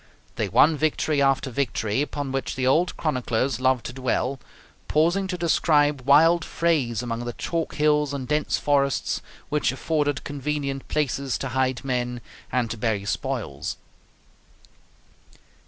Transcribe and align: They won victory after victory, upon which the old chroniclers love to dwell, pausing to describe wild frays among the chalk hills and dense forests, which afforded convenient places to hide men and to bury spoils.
They 0.35 0.49
won 0.49 0.77
victory 0.77 1.21
after 1.21 1.51
victory, 1.51 2.01
upon 2.01 2.31
which 2.31 2.55
the 2.55 2.65
old 2.65 2.97
chroniclers 2.97 3.59
love 3.61 3.83
to 3.83 3.93
dwell, 3.93 4.39
pausing 4.87 5.27
to 5.27 5.37
describe 5.37 6.01
wild 6.07 6.43
frays 6.43 7.03
among 7.03 7.23
the 7.25 7.33
chalk 7.33 7.75
hills 7.75 8.11
and 8.11 8.27
dense 8.27 8.57
forests, 8.57 9.21
which 9.49 9.71
afforded 9.71 10.23
convenient 10.23 10.87
places 10.87 11.37
to 11.37 11.49
hide 11.49 11.85
men 11.85 12.19
and 12.51 12.71
to 12.71 12.77
bury 12.77 13.05
spoils. 13.05 13.77